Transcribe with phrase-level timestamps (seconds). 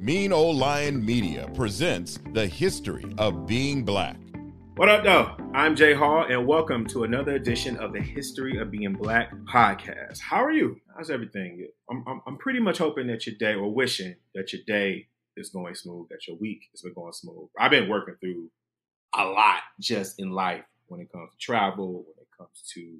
[0.00, 4.16] Mean Old Lion Media presents the history of being black.
[4.76, 5.36] What up, though?
[5.52, 10.18] I'm Jay Hall, and welcome to another edition of the History of Being Black podcast.
[10.18, 10.80] How are you?
[10.96, 11.68] How's everything?
[11.90, 15.50] I'm, I'm, I'm pretty much hoping that your day, or wishing that your day is
[15.50, 17.50] going smooth, that your week has been going smooth.
[17.58, 18.50] I've been working through
[19.14, 22.96] a lot just in life when it comes to travel, when it comes to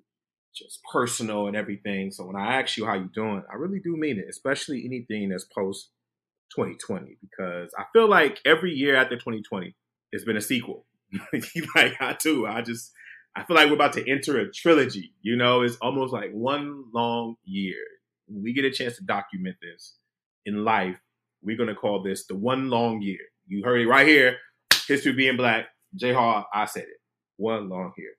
[0.55, 2.11] just personal and everything.
[2.11, 5.31] So when I ask you how you doing, I really do mean it, especially anything
[5.31, 5.89] that's post
[6.55, 9.75] 2020, because I feel like every year after 2020,
[10.13, 10.87] it's been a sequel.
[11.75, 12.47] like I do.
[12.47, 12.93] I just
[13.37, 15.15] I feel like we're about to enter a trilogy.
[15.23, 17.77] You know, it's almost like one long year.
[18.29, 19.95] We get a chance to document this
[20.47, 21.01] in life,
[21.43, 23.21] we're gonna call this the one long year.
[23.47, 24.37] You heard it right here.
[24.87, 25.67] History being black.
[25.95, 27.01] J Hall, I said it.
[27.37, 28.13] One long year.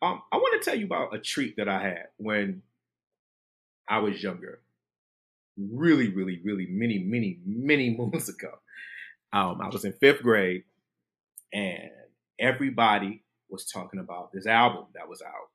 [0.00, 2.62] Um, I want to tell you about a treat that I had when
[3.88, 4.60] I was younger.
[5.58, 8.52] Really, really, really many, many, many moons ago.
[9.32, 10.62] Um, I was in fifth grade
[11.52, 11.90] and
[12.38, 15.50] everybody was talking about this album that was out.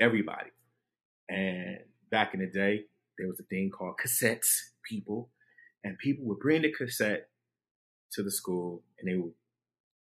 [0.00, 0.50] Everybody.
[1.28, 1.78] And
[2.10, 2.84] back in the day,
[3.16, 5.30] there was a thing called cassettes, people.
[5.84, 7.28] And people would bring the cassette
[8.12, 9.32] to the school and they would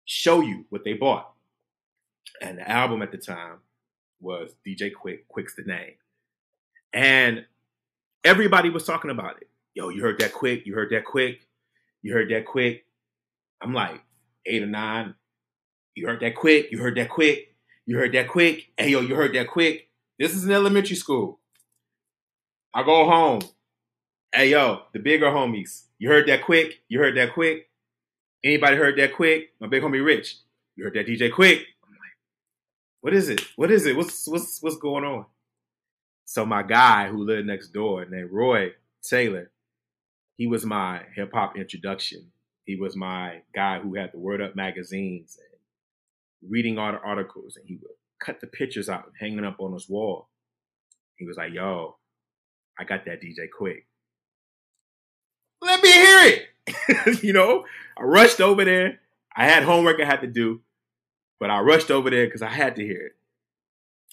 [0.05, 1.31] show you what they bought.
[2.41, 3.59] And the album at the time
[4.19, 5.93] was DJ Quik, Quik's the name.
[6.93, 7.45] And
[8.23, 9.49] everybody was talking about it.
[9.73, 10.65] Yo, you heard that Quik?
[10.65, 11.37] You heard that Quik?
[12.01, 12.81] You heard that Quik?
[13.61, 14.01] I'm like
[14.45, 15.15] eight or nine.
[15.95, 16.71] You heard that Quik?
[16.71, 17.47] You heard that Quik?
[17.85, 18.65] You heard that Quik?
[18.77, 19.83] Hey, yo, you heard that Quik?
[20.17, 21.39] This is an elementary school.
[22.73, 23.41] I go home.
[24.33, 25.85] Hey, yo, the bigger homies.
[25.97, 26.73] You heard that Quik?
[26.87, 27.61] You heard that Quik?
[28.43, 29.45] Anybody heard that Quik?
[29.59, 30.37] My big homie Rich.
[30.75, 31.63] You heard that DJ Quik?
[33.01, 33.41] what is it?
[33.55, 33.95] What is it?
[33.95, 35.25] What's what's what's going on?
[36.29, 39.49] So my guy who lived next door named Roy Taylor,
[40.37, 42.31] he was my hip hop introduction.
[42.65, 47.55] He was my guy who had the Word Up magazines and reading all the articles,
[47.55, 50.29] and he would cut the pictures out and hanging up on his wall.
[51.15, 51.97] He was like, "Yo,
[52.77, 53.85] I got that DJ Quik.
[55.63, 57.65] Let me hear it." you know,
[57.97, 58.99] I rushed over there.
[59.35, 60.61] I had homework I had to do.
[61.39, 63.15] But I rushed over there because I had to hear it.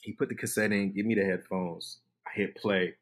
[0.00, 1.98] He put the cassette in, give me the headphones.
[2.36, 2.94] Hit play.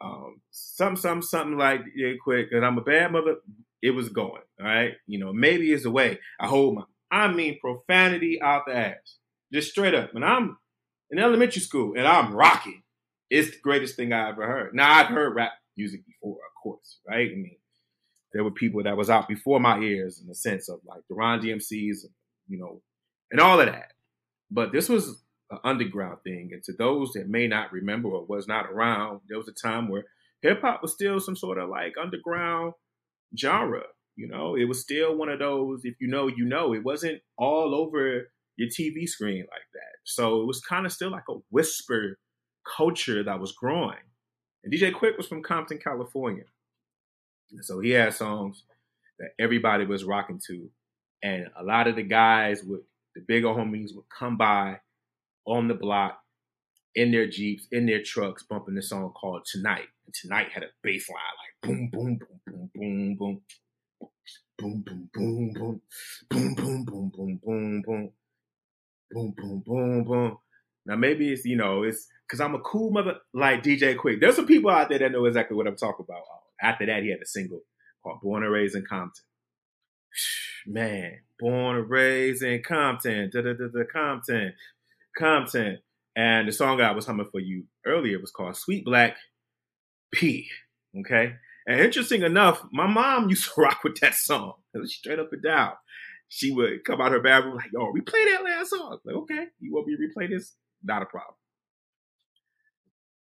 [0.00, 2.48] Um, something, something, something like yeah, quick.
[2.52, 3.36] And I'm a bad mother.
[3.82, 4.42] It was going.
[4.60, 6.82] All right, you know, maybe it's the way I hold my.
[7.10, 9.16] I mean, profanity out the ass,
[9.52, 10.14] just straight up.
[10.14, 10.58] And I'm
[11.10, 12.82] in elementary school, and I'm rocking
[13.30, 14.74] it's the greatest thing I ever heard.
[14.74, 17.30] Now I've heard rap music before, of course, right?
[17.30, 17.56] I mean,
[18.32, 21.14] there were people that was out before my ears in the sense of like the
[21.14, 22.04] Run DMCs,
[22.48, 22.82] you know,
[23.30, 23.92] and all of that.
[24.50, 28.46] But this was an underground thing, and to those that may not remember or was
[28.46, 30.04] not around, there was a time where
[30.42, 32.74] hip hop was still some sort of like underground
[33.36, 33.82] genre.
[34.16, 35.82] You know, it was still one of those.
[35.84, 36.74] If you know, you know.
[36.74, 39.98] It wasn't all over your TV screen like that.
[40.04, 42.18] So it was kind of still like a whisper
[42.76, 43.96] culture that was growing.
[44.64, 46.44] And DJ Quik was from Compton, California.
[47.62, 48.64] So he had songs
[49.20, 50.70] that everybody was rocking to.
[51.22, 52.80] And a lot of the guys would,
[53.14, 54.80] the bigger homies would come by
[55.46, 56.20] on the block
[56.94, 59.86] in their Jeeps, in their trucks, bumping the song called Tonight.
[60.06, 63.42] And Tonight had a bass line like boom, boom, boom, boom, boom, boom.
[64.58, 65.82] Boom, boom, boom, boom.
[66.30, 68.12] Boom, boom, boom, boom, boom, boom.
[69.10, 70.38] Boom, boom, boom, boom.
[70.86, 74.20] Now maybe it's, you know, it's because I'm a cool mother like DJ Quik.
[74.20, 76.22] There's some people out there that know exactly what I'm talking about.
[76.22, 77.60] Uh, After that, he had a single
[78.02, 79.24] called Born and Raised in Compton.
[80.66, 84.52] Man, born and raised in Compton, da da da da Compton,
[85.16, 85.78] Compton.
[86.16, 89.16] And the song I was humming for you earlier was called Sweet Black
[90.12, 90.48] P.
[90.98, 91.34] Okay.
[91.66, 94.54] And interesting enough, my mom used to rock with that song.
[94.74, 95.72] It was straight up and down.
[96.28, 98.98] She would come out her bathroom like, yo, replay that last song.
[99.04, 100.54] Like, okay, you want me to replay this?
[100.82, 101.34] Not a problem.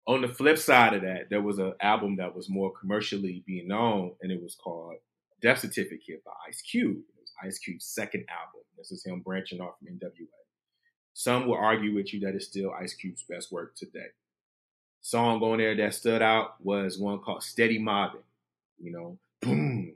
[0.09, 3.67] On the flip side of that, there was an album that was more commercially being
[3.67, 4.95] known, and it was called
[5.39, 6.97] Death Certificate by Ice Cube.
[6.97, 8.61] It was Ice Cube's second album.
[8.75, 10.25] This is him branching off from NWA.
[11.13, 14.07] Some will argue with you that it's still Ice Cube's best work today.
[15.01, 18.21] Song on there that stood out was one called Steady Mobbing.
[18.79, 19.93] You know, boom,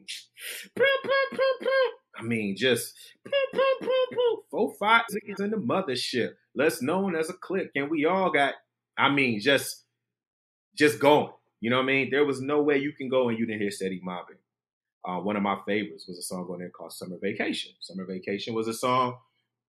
[2.16, 2.94] I mean, just
[4.52, 6.34] four five tickets in the mothership.
[6.54, 8.54] Less known as a click, and we all got.
[8.96, 9.84] I mean, just
[10.78, 11.32] just going.
[11.62, 12.10] You know what I mean?
[12.12, 14.38] There was no way you can go and you didn't hear Steady Mobbing.
[15.08, 17.72] Uh, one of my favorites was a song on there called Summer Vacation.
[17.80, 19.18] Summer Vacation was a song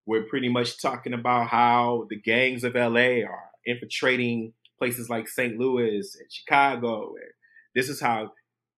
[0.07, 5.59] we're pretty much talking about how the gangs of LA are infiltrating places like St.
[5.59, 7.15] Louis and Chicago.
[7.15, 7.33] And
[7.75, 8.33] this is how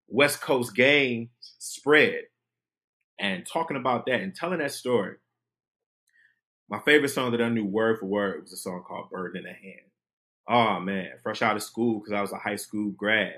[0.07, 1.29] West Coast gangs
[1.59, 2.23] spread.
[3.19, 5.15] And talking about that and telling that story.
[6.69, 9.43] My favorite song that I knew word for word was a song called Bird in
[9.43, 9.87] the Hand.
[10.47, 13.33] Oh man, fresh out of school because I was a high school grad,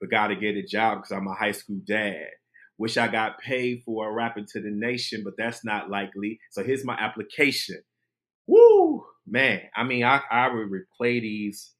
[0.00, 2.28] but got to get a job because I'm a high school dad.
[2.78, 6.40] Wish I got paid for rapping to the nation, but that's not likely.
[6.50, 7.82] So here's my application.
[8.46, 9.62] Woo, man.
[9.76, 11.72] I mean, I, I would replay these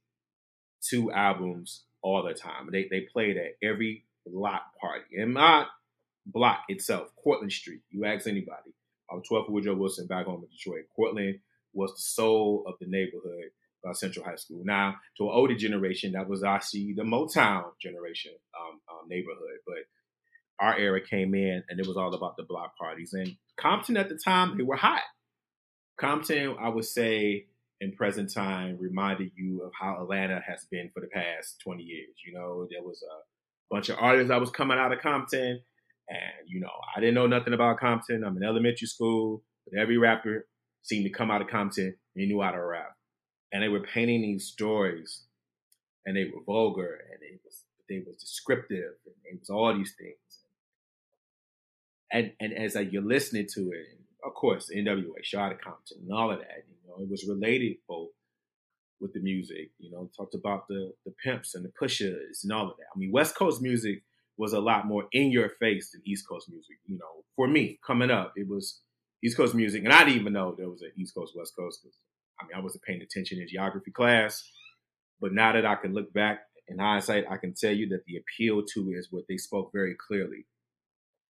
[0.81, 2.69] two albums all the time.
[2.71, 5.05] They they played at every block party.
[5.21, 5.67] And my
[6.27, 7.81] block itself, Cortlandt Street.
[7.91, 8.75] You ask anybody.
[9.11, 10.87] I was 12 Woodrow Wilson back home in Detroit.
[10.99, 11.41] Cortlandt
[11.73, 13.51] was the soul of the neighborhood
[13.89, 14.63] uh, Central High School.
[14.65, 19.59] Now, to an older generation, that was actually the Motown generation um, um, neighborhood.
[19.67, 19.85] But
[20.61, 23.13] our era came in and it was all about the block parties.
[23.13, 25.03] And Compton at the time, they were hot.
[25.99, 27.47] Compton, I would say,
[27.81, 32.15] in present time, reminded you of how Atlanta has been for the past 20 years.
[32.27, 35.61] You know, there was a bunch of artists that was coming out of Compton.
[36.09, 38.25] And, you know, I didn't know nothing about Compton.
[38.25, 40.47] I'm in elementary school, but every rapper
[40.83, 42.95] seemed to come out of Compton and he knew how to rap.
[43.55, 45.23] And they were painting these stories
[46.05, 49.95] and they were vulgar and they was they was descriptive and it was all these
[49.99, 50.45] things
[52.15, 53.87] and and as like you're listening to it,
[54.25, 58.11] of course, NWA, Shot Compton, and all of that, you know, it was related both
[59.01, 59.71] with the music.
[59.79, 62.87] You know, talked about the the pimps and the pushers and all of that.
[62.95, 64.03] I mean, West Coast music
[64.37, 66.77] was a lot more in your face than East Coast music.
[66.87, 68.81] You know, for me coming up, it was
[69.23, 71.85] East Coast music, and I didn't even know there was an East Coast West Coast.
[72.41, 74.49] I mean, I wasn't paying attention in geography class,
[75.21, 78.17] but now that I can look back in hindsight, I can tell you that the
[78.17, 80.47] appeal to it is what they spoke very clearly.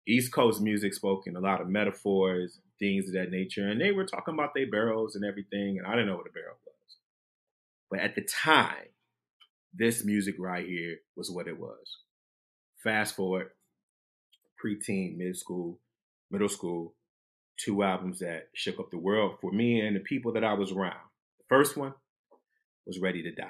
[0.08, 3.92] East Coast music spoke in a lot of metaphors, things of that nature, and they
[3.92, 6.98] were talking about their barrels and everything, and I didn't know what a barrel was.
[7.92, 8.88] But at the time,
[9.74, 11.98] this music right here was what it was.
[12.84, 13.50] Fast forward,
[14.64, 15.80] preteen, mid school,
[16.32, 16.94] middle school,
[17.58, 20.72] two albums that shook up the world for me and the people that I was
[20.72, 21.00] around.
[21.40, 21.94] The first one
[22.86, 23.48] was Ready to Die,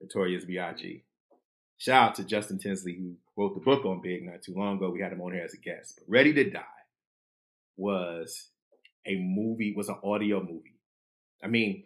[0.00, 1.04] Notorious B.I.G.
[1.78, 4.90] Shout out to Justin Tinsley, who wrote the book on Big not too long ago.
[4.90, 5.96] We had him on here as a guest.
[5.98, 6.60] But Ready to Die
[7.76, 8.48] was
[9.06, 10.78] a movie, was an audio movie.
[11.42, 11.84] I mean,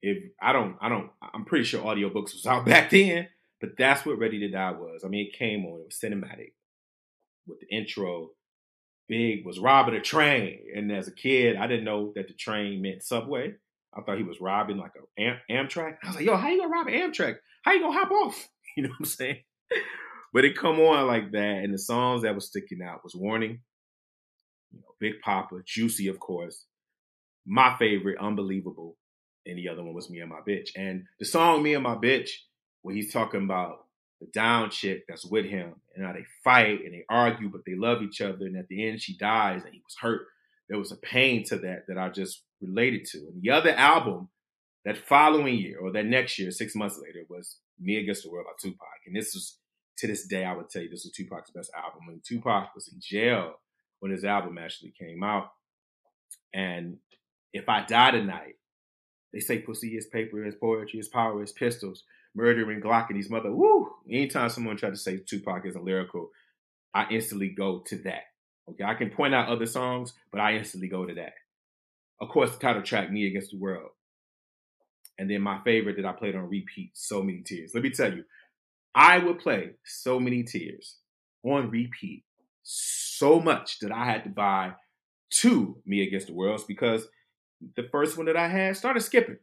[0.00, 3.28] if I don't, I don't, I'm pretty sure audiobooks was out back then,
[3.60, 5.02] but that's what Ready to Die was.
[5.04, 6.52] I mean, it came on, it was cinematic
[7.46, 8.30] with the intro.
[9.12, 10.60] Big was robbing a train.
[10.74, 13.52] And as a kid, I didn't know that the train meant subway.
[13.94, 15.96] I thought he was robbing like a Am- Amtrak.
[16.02, 17.36] I was like, yo, how you gonna rob an Amtrak?
[17.62, 18.48] How you gonna hop off?
[18.74, 19.36] You know what I'm saying?
[20.32, 23.60] But it come on like that, and the songs that was sticking out was "Warning,"
[24.70, 26.64] you know, "Big Papa," "Juicy," of course.
[27.44, 28.96] My favorite, "Unbelievable,"
[29.44, 31.96] and the other one was "Me and My Bitch." And the song "Me and My
[31.96, 32.30] Bitch,"
[32.80, 33.81] where he's talking about
[34.22, 37.74] the down chick that's with him, and how they fight and they argue, but they
[37.74, 40.22] love each other, and at the end she dies, and he was hurt.
[40.68, 43.18] There was a pain to that that I just related to.
[43.18, 44.28] And the other album
[44.84, 48.46] that following year or that next year, six months later, was Me Against the World
[48.46, 48.86] by Tupac.
[49.06, 49.58] And this was
[49.98, 52.08] to this day, I would tell you this was Tupac's best album.
[52.08, 53.54] And Tupac was in jail
[54.00, 55.50] when his album actually came out.
[56.54, 56.98] And
[57.52, 58.54] if I die tonight,
[59.32, 63.30] they say pussy is paper, is poetry, is power, is pistols, murdering Glock and his
[63.30, 63.52] mother.
[63.52, 63.90] Woo!
[64.10, 66.30] Anytime someone tried to say Tupac isn't lyrical,
[66.94, 68.24] I instantly go to that.
[68.70, 71.34] Okay, I can point out other songs, but I instantly go to that.
[72.20, 73.90] Of course, the title track, Me Against the World.
[75.18, 77.72] And then my favorite that I played on repeat, So Many Tears.
[77.74, 78.24] Let me tell you,
[78.94, 80.98] I would play so many tears
[81.44, 82.24] on repeat
[82.62, 84.72] so much that I had to buy
[85.30, 87.06] two Me Against the Worlds because
[87.76, 89.38] the first one that I had started skipping.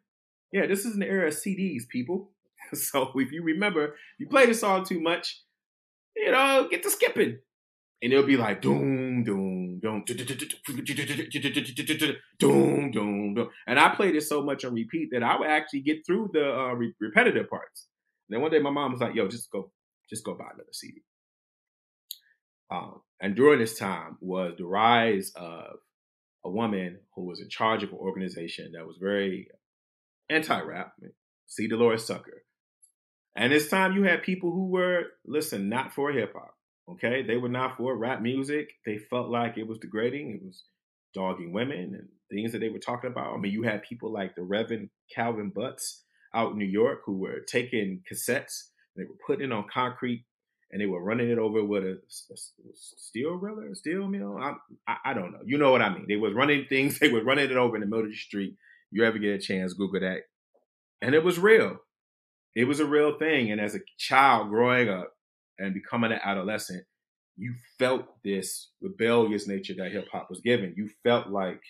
[0.51, 2.31] Yeah, this is an era of CDs, people.
[2.73, 5.41] So if you remember, you play the song too much,
[6.15, 7.39] you know, get to skipping.
[8.01, 10.15] And it'll be like doom, doom, doom, doom,
[12.91, 13.49] doom, doom.
[13.67, 16.49] And I played it so much on repeat that I would actually get through the
[16.49, 17.87] uh, re- repetitive parts.
[18.29, 19.69] then one day my mom was like, yo, just go,
[20.09, 21.01] just go buy another CD.
[22.71, 25.79] Um, and during this time was the rise of
[26.45, 29.49] a woman who was in charge of an organization that was very
[30.29, 30.93] anti-rap,
[31.47, 31.67] C.
[31.67, 32.43] Dolores Tucker.
[33.35, 36.55] And this time you had people who were, listen, not for hip hop.
[36.91, 37.23] Okay.
[37.23, 38.71] They were not for rap music.
[38.85, 40.31] They felt like it was degrading.
[40.31, 40.63] It was
[41.13, 43.33] dogging women and things that they were talking about.
[43.33, 47.17] I mean, you had people like the Reverend Calvin Butts out in New York who
[47.17, 50.25] were taking cassettes, they were putting it on concrete
[50.71, 51.99] and they were running it over with a,
[52.31, 52.35] a,
[52.75, 54.37] steel riller, steel mill.
[54.37, 54.53] I,
[54.87, 55.39] I, I don't know.
[55.45, 56.05] You know what I mean?
[56.07, 56.99] They was running things.
[56.99, 58.55] They were running it over in the middle of the street.
[58.91, 60.21] You ever get a chance, Google that,
[61.01, 61.77] and it was real.
[62.55, 63.51] It was a real thing.
[63.51, 65.13] And as a child growing up
[65.57, 66.83] and becoming an adolescent,
[67.37, 70.73] you felt this rebellious nature that hip hop was given.
[70.75, 71.61] You felt like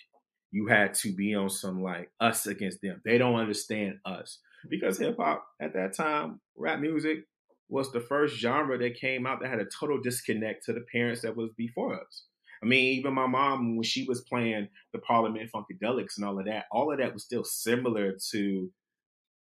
[0.50, 3.00] you had to be on some like us against them.
[3.04, 7.20] They don't understand us because hip hop at that time, rap music
[7.68, 11.22] was the first genre that came out that had a total disconnect to the parents
[11.22, 12.24] that was before us.
[12.62, 16.46] I mean, even my mom, when she was playing the Parliament Funkadelics and all of
[16.46, 18.70] that, all of that was still similar to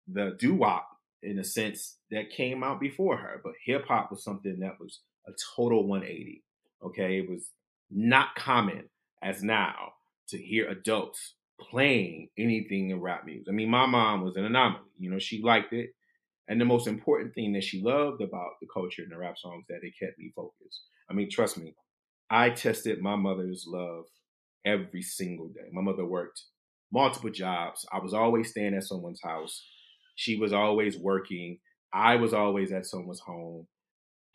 [0.07, 0.87] the doo wop
[1.27, 3.41] in a sense that came out before her.
[3.43, 6.43] But hip hop was something that was a total 180.
[6.83, 7.19] Okay.
[7.19, 7.51] It was
[7.91, 8.89] not common
[9.23, 9.93] as now
[10.29, 13.47] to hear adults playing anything in rap music.
[13.49, 14.83] I mean, my mom was an anomaly.
[14.99, 15.89] You know, she liked it.
[16.47, 19.65] And the most important thing that she loved about the culture and the rap songs
[19.67, 20.81] that it kept me focused.
[21.09, 21.75] I mean, trust me,
[22.29, 24.05] I tested my mother's love
[24.65, 25.69] every single day.
[25.73, 26.41] My mother worked
[26.91, 27.85] multiple jobs.
[27.91, 29.61] I was always staying at someone's house.
[30.17, 31.59] She was always working.
[31.93, 33.67] I was always at someone's home.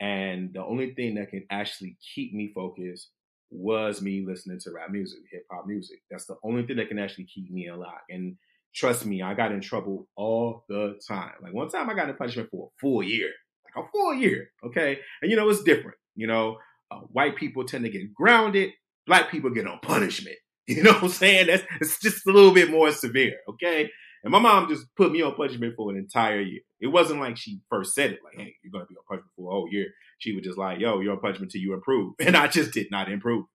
[0.01, 3.11] And the only thing that can actually keep me focused
[3.51, 5.99] was me listening to rap music, hip hop music.
[6.11, 8.01] That's the only thing that can actually keep me alive.
[8.09, 8.37] And
[8.75, 11.33] trust me, I got in trouble all the time.
[11.43, 13.31] Like one time I got in punishment for a full year,
[13.65, 14.51] like a full year.
[14.65, 15.01] Okay.
[15.21, 15.97] And you know, it's different.
[16.15, 16.59] You know,
[16.91, 18.71] uh, white people tend to get grounded.
[19.07, 20.37] Black people get on punishment.
[20.69, 21.49] You know what I'm saying?
[21.49, 23.35] That's it's just a little bit more severe.
[23.49, 23.91] Okay.
[24.25, 26.61] And my mom just put me on punishment for an entire year.
[26.81, 29.33] It wasn't like she first said it, like, hey, you're going to be on punishment
[29.37, 29.87] for a whole year.
[30.19, 32.15] She was just like, yo, you're on punishment till you improve.
[32.21, 33.47] And I just did not improve.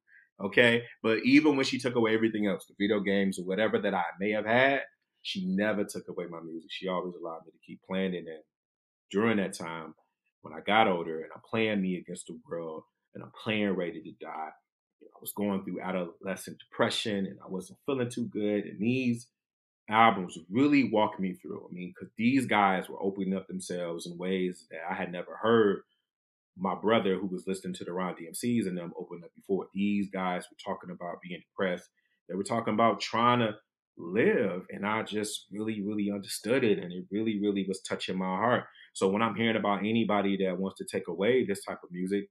[0.44, 0.84] Okay.
[1.02, 4.04] But even when she took away everything else, the video games or whatever that I
[4.20, 4.82] may have had,
[5.22, 6.70] she never took away my music.
[6.70, 8.26] She always allowed me to keep playing it.
[8.28, 8.44] And
[9.10, 9.94] during that time,
[10.42, 12.84] when I got older and I'm playing me against the world
[13.16, 14.50] and I'm playing Ready to Die,
[15.04, 18.66] I was going through adolescent depression and I wasn't feeling too good.
[18.66, 19.28] And these
[19.90, 21.68] albums really walked me through.
[21.70, 25.36] I mean, because these guys were opening up themselves in ways that I had never
[25.42, 25.82] heard
[26.58, 29.68] my brother, who was listening to the Run DMCs and them open up before.
[29.74, 31.90] These guys were talking about being depressed.
[32.28, 33.56] They were talking about trying to
[33.98, 34.66] live.
[34.72, 36.80] And I just really, really understood it.
[36.80, 38.66] And it really, really was touching my heart.
[38.94, 42.30] So when I'm hearing about anybody that wants to take away this type of music,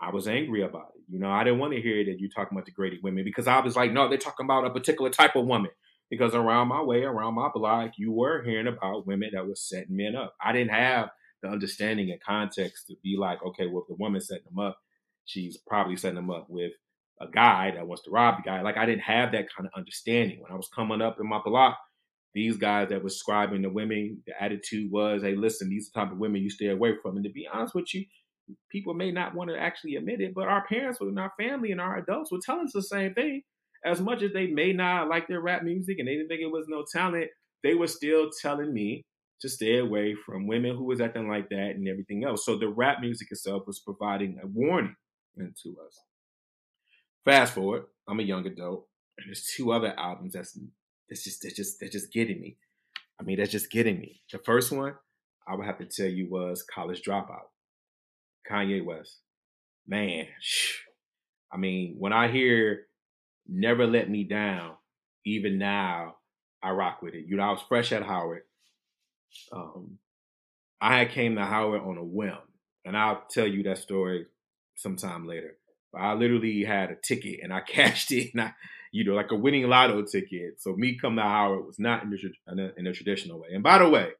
[0.00, 1.02] I was angry about it.
[1.08, 3.60] You know, I didn't want to hear that you're talking about degrading women because I
[3.60, 5.70] was like, no, they're talking about a particular type of woman.
[6.10, 9.96] Because around my way, around my block, you were hearing about women that were setting
[9.96, 10.34] men up.
[10.40, 11.10] I didn't have
[11.42, 14.78] the understanding and context to be like, okay, well, if the woman setting them up,
[15.24, 16.72] she's probably setting them up with
[17.20, 18.62] a guy that wants to rob the guy.
[18.62, 21.40] Like I didn't have that kind of understanding when I was coming up in my
[21.44, 21.78] block.
[22.34, 26.04] These guys that was scribing the women, the attitude was, hey, listen, these are the
[26.04, 27.16] type of women you stay away from.
[27.16, 28.04] And to be honest with you,
[28.70, 31.80] people may not want to actually admit it, but our parents and our family and
[31.80, 33.42] our adults were telling us the same thing.
[33.86, 36.50] As much as they may not like their rap music and they didn't think it
[36.50, 37.28] was no talent,
[37.62, 39.04] they were still telling me
[39.40, 42.44] to stay away from women who was acting like that and everything else.
[42.44, 44.96] So the rap music itself was providing a warning
[45.38, 46.00] to us.
[47.24, 48.86] Fast forward, I'm a young adult,
[49.18, 50.58] and there's two other albums that's
[51.08, 52.56] that's just that's just they're just getting me.
[53.20, 54.22] I mean, that's just getting me.
[54.32, 54.94] The first one
[55.46, 57.48] I would have to tell you was College Dropout,
[58.50, 59.20] Kanye West.
[59.86, 60.26] Man,
[61.52, 62.86] I mean, when I hear
[63.48, 64.72] Never Let Me Down,
[65.24, 66.16] even now,
[66.62, 67.26] I rock with it.
[67.26, 68.42] You know, I was fresh at Howard.
[69.52, 69.98] Um,
[70.80, 72.38] I came to Howard on a whim,
[72.84, 74.26] and I'll tell you that story
[74.76, 75.56] sometime later.
[75.94, 78.52] I literally had a ticket and I cashed it, and I,
[78.92, 80.60] you know, like a winning lotto ticket.
[80.60, 83.48] So me coming to Howard was not in the, in a traditional way.
[83.52, 84.10] And by the way,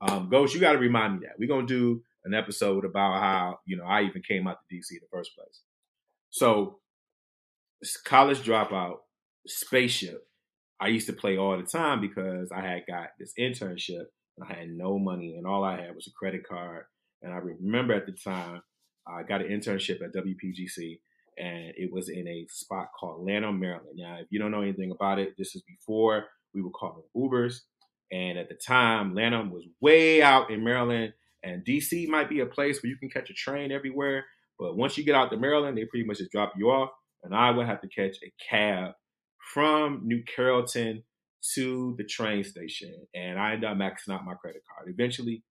[0.00, 3.60] um, Ghost, you got to remind me that we're gonna do an episode about how
[3.66, 5.60] you know I even came out to DC in the first place.
[6.30, 6.78] So,
[8.04, 8.96] college dropout,
[9.46, 10.22] spaceship.
[10.80, 14.04] I used to play all the time because I had got this internship.
[14.42, 16.84] I had no money, and all I had was a credit card.
[17.22, 18.62] And I remember at the time,
[19.06, 21.00] I got an internship at WPGC,
[21.38, 23.96] and it was in a spot called Lanham, Maryland.
[23.96, 27.60] Now, if you don't know anything about it, this is before we were calling Ubers.
[28.12, 32.46] And at the time, Lanham was way out in Maryland, and DC might be a
[32.46, 34.24] place where you can catch a train everywhere.
[34.58, 36.90] But once you get out to Maryland, they pretty much just drop you off.
[37.22, 38.92] And I would have to catch a cab
[39.52, 41.02] from New Carrollton
[41.54, 42.94] to the train station.
[43.14, 44.92] And I ended up maxing out my credit card.
[44.92, 45.42] Eventually,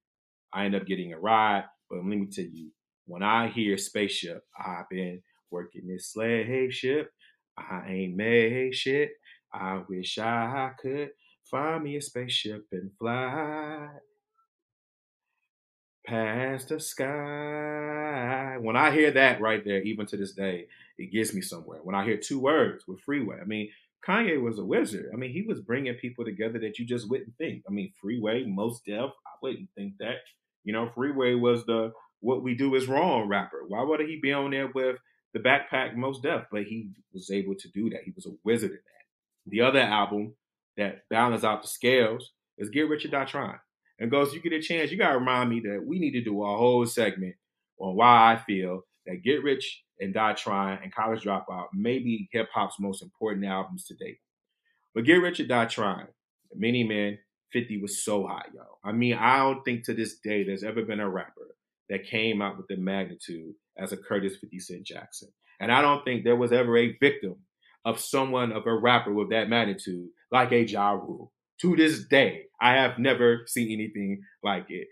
[0.53, 1.65] I ended up getting a ride.
[1.89, 2.71] But let me tell you,
[3.05, 5.21] when I hear spaceship, I've been
[5.51, 7.11] working this slave ship.
[7.57, 9.11] I ain't made shit.
[9.51, 11.09] I wish I could
[11.49, 13.89] find me a spaceship and fly
[16.05, 18.57] past the sky.
[18.61, 20.67] When I hear that right there, even to this day,
[20.99, 21.79] it gets me somewhere.
[21.81, 23.69] When I hear two words with Freeway, I mean,
[24.07, 25.11] Kanye was a wizard.
[25.13, 27.63] I mean, he was bringing people together that you just wouldn't think.
[27.67, 30.17] I mean, Freeway, Mos Def, I wouldn't think that.
[30.63, 33.63] You know, Freeway was the what we do is wrong rapper.
[33.67, 34.97] Why would he be on there with
[35.33, 36.43] the backpack Mos Def?
[36.51, 38.03] But he was able to do that.
[38.03, 39.51] He was a wizard at that.
[39.51, 40.35] The other album
[40.77, 43.59] that balanced out the scales is Get Rich or Die Trying.
[43.99, 46.43] And Ghost, you get a chance, you gotta remind me that we need to do
[46.43, 47.35] a whole segment
[47.79, 52.29] on why I feel that Get Rich and Die Trying and College Dropout may be
[52.31, 54.19] hip hop's most important albums to date.
[54.93, 56.07] But Get Rich or Die Trying,
[56.55, 57.19] Many Men,
[57.53, 58.61] 50 was so hot, yo.
[58.83, 61.55] I mean, I don't think to this day there's ever been a rapper
[61.89, 65.29] that came out with the magnitude as a Curtis 50 Cent Jackson.
[65.59, 67.35] And I don't think there was ever a victim
[67.85, 71.31] of someone of a rapper with that magnitude like a Ja Rule.
[71.61, 74.87] To this day, I have never seen anything like it.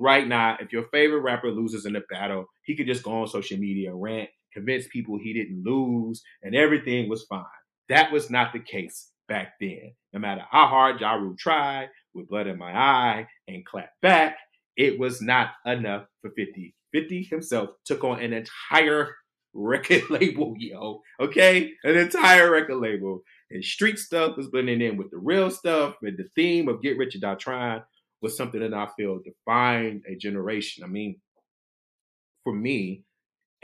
[0.00, 3.26] Right now, if your favorite rapper loses in a battle, he could just go on
[3.26, 7.44] social media, rant, convince people he didn't lose, and everything was fine.
[7.88, 9.92] That was not the case back then.
[10.12, 14.36] No matter how hard Ja Rule tried, with blood in my eye, and clap back,
[14.76, 16.74] it was not enough for 50.
[16.92, 19.14] 50 himself took on an entire
[19.54, 21.00] record label, yo.
[21.20, 21.72] Okay?
[21.84, 23.22] An entire record label.
[23.50, 25.94] And street stuff was blending in with the real stuff.
[26.02, 27.82] And the theme of Get Rich or Die Trying
[28.22, 30.84] was something that I feel defined a generation.
[30.84, 31.20] I mean,
[32.44, 33.04] for me,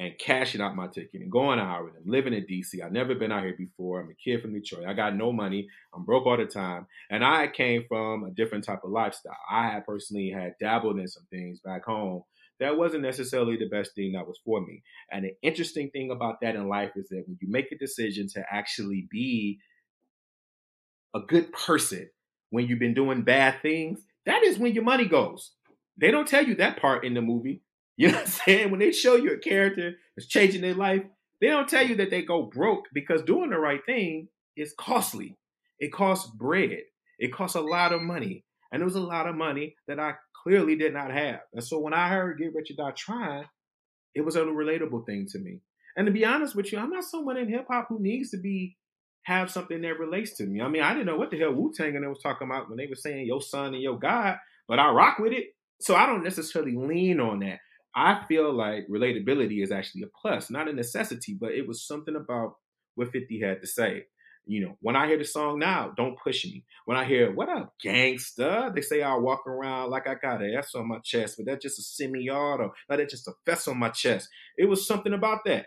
[0.00, 2.80] and cashing out my ticket and going out with them, living in DC.
[2.84, 4.00] I've never been out here before.
[4.00, 4.86] I'm a kid from Detroit.
[4.86, 5.66] I got no money.
[5.92, 6.86] I'm broke all the time.
[7.10, 9.36] And I came from a different type of lifestyle.
[9.50, 12.22] I had personally had dabbled in some things back home
[12.60, 14.82] that wasn't necessarily the best thing that was for me.
[15.10, 18.28] And the interesting thing about that in life is that when you make a decision
[18.34, 19.58] to actually be
[21.14, 22.08] a good person
[22.50, 25.52] when you've been doing bad things, that is when your money goes.
[25.96, 27.62] They don't tell you that part in the movie.
[27.96, 28.70] You know what I'm saying?
[28.70, 31.02] When they show you a character that's changing their life,
[31.40, 35.36] they don't tell you that they go broke because doing the right thing is costly.
[35.80, 36.78] It costs bread.
[37.18, 38.44] It costs a lot of money.
[38.70, 41.40] And it was a lot of money that I clearly did not have.
[41.54, 43.46] And so when I heard Get Rich or Die Trying,
[44.14, 45.60] it was a relatable thing to me.
[45.96, 48.36] And to be honest with you, I'm not someone in hip hop who needs to
[48.36, 48.76] be
[49.28, 50.62] have something that relates to me.
[50.62, 52.70] I mean, I didn't know what the hell Wu Tang and they was talking about
[52.70, 55.48] when they were saying your son and your God, but I rock with it.
[55.80, 57.58] So I don't necessarily lean on that.
[57.94, 62.16] I feel like relatability is actually a plus, not a necessity, but it was something
[62.16, 62.54] about
[62.94, 64.04] what 50 had to say.
[64.46, 66.64] You know, when I hear the song now, don't push me.
[66.86, 70.54] When I hear what up, gangsta, they say I walk around like I got an
[70.56, 73.78] S on my chest, but that's just a semi-auto, not that's just a fess on
[73.78, 74.26] my chest.
[74.56, 75.66] It was something about that.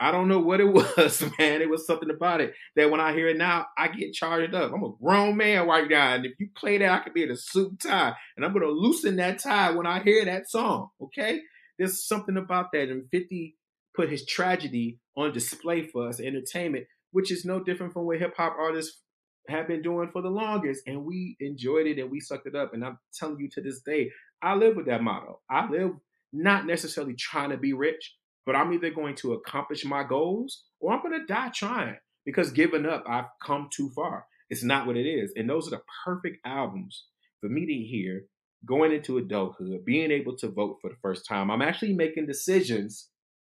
[0.00, 0.64] I don't know what it
[0.96, 1.62] was, man.
[1.62, 4.72] It was something about it that when I hear it now, I get charged up.
[4.72, 7.30] I'm a grown man right now, and if you play that, I could be in
[7.30, 10.90] a suit tie, and I'm gonna loosen that tie when I hear that song.
[11.00, 11.40] Okay,
[11.78, 13.56] there's something about that, and 50
[13.94, 18.34] put his tragedy on display for us, entertainment, which is no different from what hip
[18.36, 19.00] hop artists
[19.48, 22.74] have been doing for the longest, and we enjoyed it and we sucked it up.
[22.74, 25.40] And I'm telling you to this day, I live with that motto.
[25.50, 25.92] I live
[26.32, 28.14] not necessarily trying to be rich,
[28.48, 32.50] but I'm either going to accomplish my goals or I'm going to die trying because
[32.50, 34.24] giving up, I've come too far.
[34.48, 35.34] It's not what it is.
[35.36, 37.04] And those are the perfect albums
[37.42, 38.22] for me to hear
[38.64, 41.50] going into adulthood, being able to vote for the first time.
[41.50, 43.10] I'm actually making decisions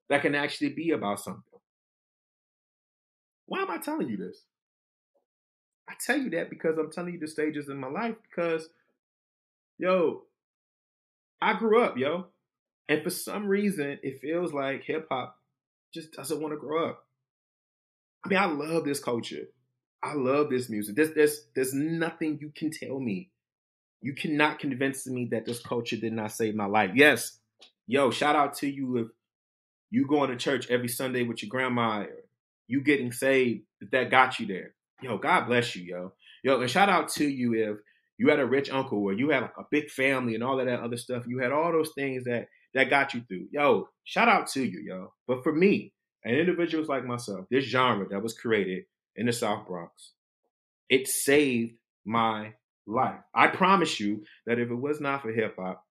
[0.08, 1.60] that can actually be about something.
[3.44, 4.46] Why am I telling you this?
[5.86, 8.70] I tell you that because I'm telling you the stages in my life because,
[9.76, 10.22] yo,
[11.42, 12.28] I grew up, yo.
[12.88, 15.36] And for some reason, it feels like hip hop
[15.92, 17.04] just doesn't want to grow up.
[18.24, 19.44] I mean, I love this culture.
[20.02, 20.96] I love this music.
[20.96, 23.30] There's, there's, there's nothing you can tell me.
[24.00, 26.92] You cannot convince me that this culture did not save my life.
[26.94, 27.38] Yes,
[27.86, 29.08] yo, shout out to you if
[29.90, 32.04] you going to church every Sunday with your grandma,
[32.68, 34.74] you getting saved, if that got you there.
[35.02, 36.12] Yo, God bless you, yo.
[36.44, 37.78] Yo, and shout out to you if
[38.18, 40.66] you had a rich uncle or you had like a big family and all of
[40.66, 41.24] that other stuff.
[41.26, 43.48] You had all those things that that got you through.
[43.50, 45.12] Yo, shout out to you, yo.
[45.26, 45.92] But for me,
[46.24, 48.84] and individuals like myself, this genre that was created
[49.16, 50.12] in the South Bronx,
[50.88, 52.54] it saved my
[52.86, 53.20] life.
[53.34, 55.84] I promise you that if it was not for hip hop,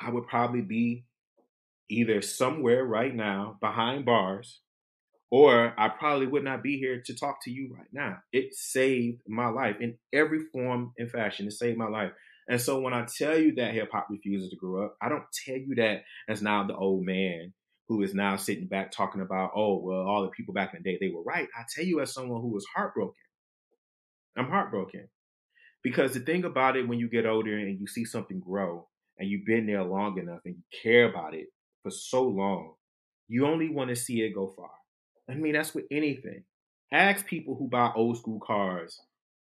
[0.00, 1.04] I would probably be
[1.90, 4.60] either somewhere right now behind bars
[5.30, 8.18] or I probably would not be here to talk to you right now.
[8.32, 11.46] It saved my life in every form and fashion.
[11.46, 12.12] It saved my life.
[12.48, 15.24] And so when I tell you that hip hop refuses to grow up, I don't
[15.44, 17.52] tell you that as now the old man
[17.88, 20.90] who is now sitting back talking about, oh, well, all the people back in the
[20.90, 21.48] day, they were right.
[21.56, 23.14] I tell you as someone who was heartbroken.
[24.36, 25.08] I'm heartbroken.
[25.82, 29.28] Because the thing about it, when you get older and you see something grow, and
[29.28, 31.46] you've been there long enough and you care about it
[31.82, 32.74] for so long,
[33.26, 34.70] you only want to see it go far.
[35.28, 36.44] I mean, that's with anything.
[36.92, 38.98] Ask people who buy old school cars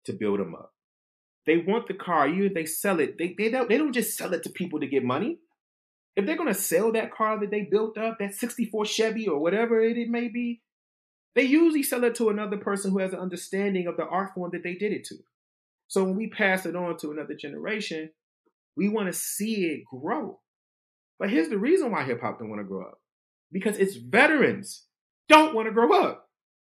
[0.04, 0.71] to build them up.
[1.46, 3.18] They want the car, even they sell it.
[3.18, 5.38] They, they, don't, they don't just sell it to people to get money.
[6.14, 9.80] If they're to sell that car that they built up, that 64 Chevy or whatever
[9.80, 10.60] it, it may be,
[11.34, 14.50] they usually sell it to another person who has an understanding of the art form
[14.52, 15.16] that they did it to.
[15.88, 18.10] So when we pass it on to another generation,
[18.76, 20.40] we want to see it grow.
[21.18, 23.00] But here's the reason why hip hop don't want to grow up.
[23.50, 24.84] Because its veterans
[25.28, 26.28] don't want to grow up.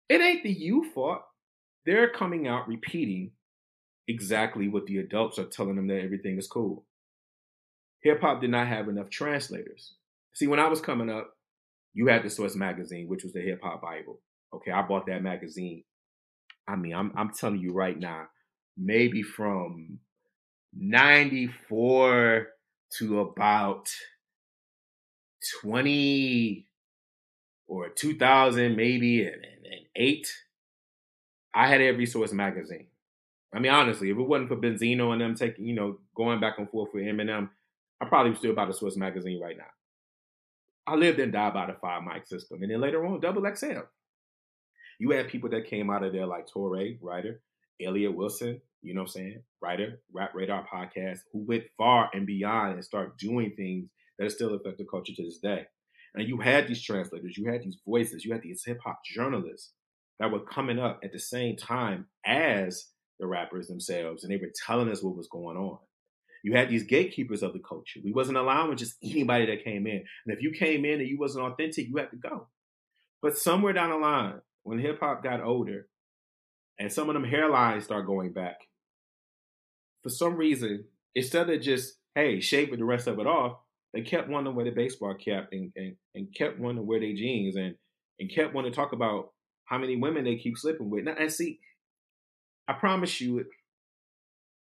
[0.10, 1.22] It ain't the youth fault.
[1.86, 3.32] They're coming out repeating
[4.10, 6.84] exactly what the adults are telling them that everything is cool.
[8.02, 9.94] Hip hop did not have enough translators.
[10.34, 11.30] See, when I was coming up,
[11.94, 14.20] you had the Source magazine, which was the hip hop Bible.
[14.54, 15.84] Okay, I bought that magazine.
[16.68, 18.28] I mean, I'm I'm telling you right now,
[18.78, 20.00] maybe from
[20.74, 22.48] 94
[22.98, 23.90] to about
[25.62, 26.66] 20
[27.68, 30.28] or 2000 maybe and, and, 8
[31.54, 32.88] i had every source magazine
[33.54, 36.58] i mean honestly if it wasn't for benzino and them taking you know going back
[36.58, 37.50] and forth with eminem
[38.02, 39.64] i probably still buy the Source magazine right now.
[40.88, 43.82] I lived and died by the five mic system and then later on double xl
[45.00, 47.42] you had people that came out of there like Touré, writer,
[47.82, 52.28] Elliott Wilson, you know what I'm saying, writer, Rap Radar podcast, who went far and
[52.28, 55.66] beyond and start doing things that still affect the culture to this day.
[56.14, 59.72] And you had these translators, you had these voices, you had these hip hop journalists
[60.20, 62.88] that were coming up at the same time as
[63.20, 65.78] the rappers themselves, and they were telling us what was going on.
[66.44, 68.00] You had these gatekeepers of the culture.
[68.04, 70.04] We wasn't allowing just anybody that came in.
[70.26, 72.48] And if you came in and you wasn't authentic, you had to go.
[73.22, 75.88] But somewhere down the line, when hip hop got older
[76.80, 78.56] and some of them hairlines start going back,
[80.02, 83.58] for some reason, instead of just, hey, shaving the rest of it off,
[83.94, 87.00] they kept wanting to wear the baseball cap and, and, and kept wanting to wear
[87.02, 87.76] their jeans and,
[88.20, 89.32] and kept wanting to talk about
[89.66, 91.04] how many women they keep sleeping with.
[91.04, 91.60] Now, and see,
[92.70, 93.44] I promise you,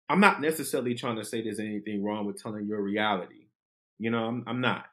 [0.09, 3.45] I'm not necessarily trying to say there's anything wrong with telling your reality.
[3.99, 4.85] You know, I'm, I'm not.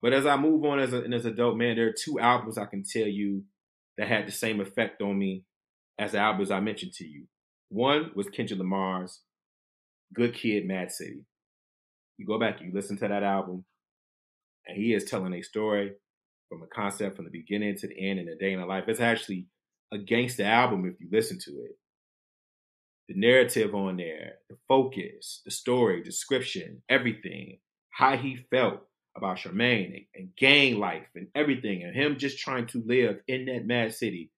[0.00, 2.56] But as I move on as, a, as an adult man, there are two albums
[2.56, 3.44] I can tell you
[3.98, 5.44] that had the same effect on me
[5.98, 7.26] as the albums I mentioned to you.
[7.68, 9.20] One was Kendrick Lamar's
[10.14, 11.26] Good Kid, Mad City.
[12.16, 13.64] You go back, you listen to that album,
[14.66, 15.92] and he is telling a story
[16.48, 18.84] from a concept from the beginning to the end in a day in a life.
[18.86, 19.46] It's actually
[19.92, 21.76] a gangster album if you listen to it.
[23.08, 27.58] The narrative on there, the focus, the story, description, everything,
[27.90, 28.82] how he felt,
[29.18, 33.46] about Charmaine and, and gang life and everything, and him just trying to live in
[33.46, 34.30] that mad city.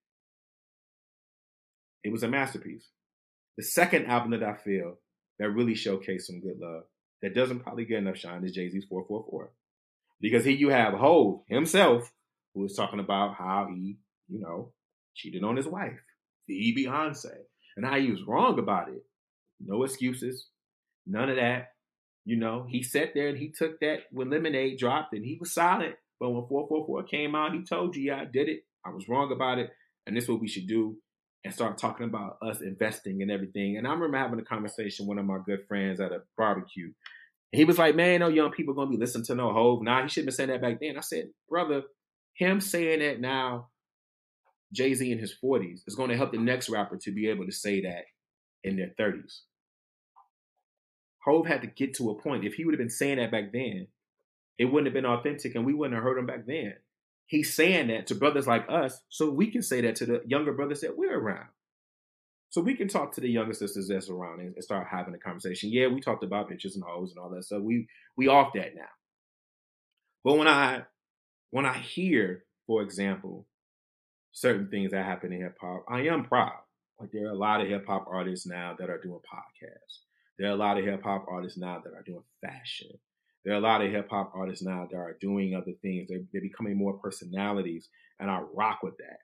[2.03, 2.87] It was a masterpiece.
[3.57, 4.97] The second album that I feel
[5.39, 6.83] that really showcased some good love
[7.21, 9.51] that doesn't probably get enough shine is Jay Z's 444.
[10.19, 12.11] Because here you have Hove himself,
[12.53, 14.71] who is talking about how he, you know,
[15.15, 15.99] cheated on his wife,
[16.47, 17.35] the Beyonce,
[17.75, 19.03] and how he was wrong about it.
[19.59, 20.47] No excuses,
[21.05, 21.69] none of that.
[22.25, 25.53] You know, he sat there and he took that when Lemonade dropped and he was
[25.53, 25.95] silent.
[26.19, 28.61] But when 444 came out, he told you, I did it.
[28.85, 29.71] I was wrong about it.
[30.05, 30.97] And this is what we should do.
[31.43, 33.77] And start talking about us investing and everything.
[33.77, 36.85] And I remember having a conversation with one of my good friends at a barbecue.
[37.51, 39.81] And he was like, man, no young people going to be listening to no Hove.
[39.81, 40.97] Nah, he shouldn't have said that back then.
[40.97, 41.81] I said, brother,
[42.35, 43.69] him saying that now,
[44.73, 47.45] Jay Z in his 40s, is going to help the next rapper to be able
[47.45, 48.05] to say that
[48.63, 49.41] in their 30s.
[51.25, 52.45] Hove had to get to a point.
[52.45, 53.87] If he would have been saying that back then,
[54.57, 56.73] it wouldn't have been authentic and we wouldn't have heard him back then.
[57.25, 60.51] He's saying that to brothers like us so we can say that to the younger
[60.51, 61.47] brothers that we're around.
[62.49, 65.69] So we can talk to the younger sisters that's around and, start having a conversation.
[65.71, 67.61] Yeah, we talked about bitches and hoes and all that stuff.
[67.61, 68.89] We we off that now.
[70.25, 70.83] But when I
[71.51, 73.47] when I hear, for example,
[74.31, 76.59] certain things that happen in hip hop, I am proud.
[76.99, 79.99] Like there are a lot of hip hop artists now that are doing podcasts.
[80.37, 82.89] There are a lot of hip hop artists now that are doing fashion.
[83.43, 86.09] There are a lot of hip hop artists now that are doing other things.
[86.09, 87.89] They're, they're becoming more personalities,
[88.19, 89.17] and I rock with that.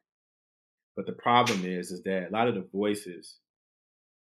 [0.96, 3.38] But the problem is, is that a lot of the voices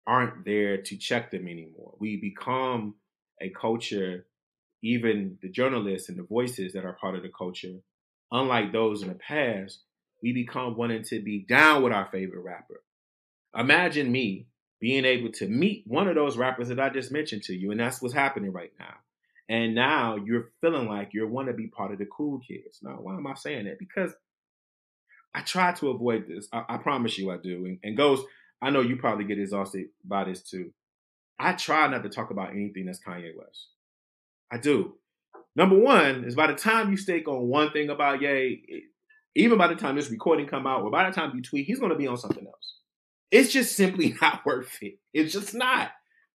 [0.07, 1.95] aren't there to check them anymore.
[1.99, 2.97] We become
[3.41, 4.27] a culture,
[4.83, 7.77] even the journalists and the voices that are part of the culture,
[8.31, 9.85] unlike those in the past,
[10.23, 12.83] we become wanting to be down with our favorite rapper.
[13.57, 14.47] Imagine me
[14.81, 17.81] being able to meet one of those rappers that I just mentioned to you, and
[17.81, 18.95] that's what's happening right now.
[19.49, 22.79] And now you're feeling like you want to be part of the cool kids.
[22.83, 23.79] Now, why am I saying that?
[23.79, 24.13] Because
[25.35, 26.49] I try to avoid this.
[26.53, 27.65] I, I promise you I do.
[27.65, 28.25] And, and Ghost,
[28.61, 30.73] I know you probably get exhausted by this too.
[31.39, 33.69] I try not to talk about anything that's Kanye West.
[34.51, 34.95] I do.
[35.55, 38.85] Number one is by the time you stake on one thing about Ye,
[39.35, 41.79] even by the time this recording come out, or by the time you tweet, he's
[41.79, 42.75] going to be on something else.
[43.31, 44.99] It's just simply not worth it.
[45.13, 45.91] It's just not.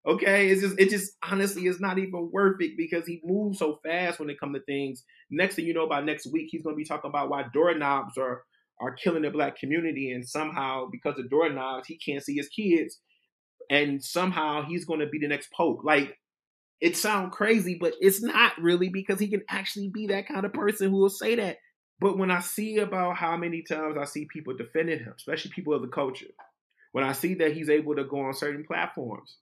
[0.05, 3.79] Okay, it's just it just honestly is not even worth it because he moves so
[3.85, 5.03] fast when it comes to things.
[5.31, 8.17] Next thing you know, by next week, he's going to be talking about why doorknobs
[8.17, 8.43] are
[8.81, 12.99] are killing the black community, and somehow because of doorknobs, he can't see his kids,
[13.69, 15.79] and somehow he's going to be the next pope.
[15.85, 16.17] Like
[16.81, 20.51] it sounds crazy, but it's not really because he can actually be that kind of
[20.51, 21.57] person who will say that.
[22.03, 25.73] But when I see about how many times I see people defending him, especially people
[25.73, 26.27] of the culture,
[26.91, 29.37] when I see that he's able to go on certain platforms